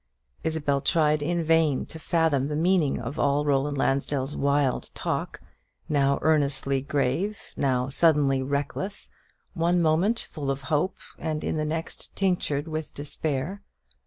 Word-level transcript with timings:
Isabel 0.43 0.81
tried 0.81 1.21
in 1.21 1.43
vain 1.43 1.85
to 1.85 1.99
fathom 1.99 2.47
the 2.47 2.55
meaning 2.55 2.99
of 2.99 3.19
all 3.19 3.45
Roland 3.45 3.77
Lansdell's 3.77 4.35
wild 4.35 4.89
talk 4.95 5.39
now 5.87 6.17
earnestly 6.23 6.81
grave 6.81 7.39
now 7.55 7.87
suddenly 7.87 8.41
reckless 8.41 9.09
one 9.53 9.79
moment 9.79 10.19
full 10.31 10.49
of 10.49 10.61
hope, 10.73 10.97
and 11.19 11.43
in 11.43 11.55
the 11.55 11.65
next 11.65 12.15
tinctured 12.15 12.67
with 12.67 12.95
despair. 12.95 13.61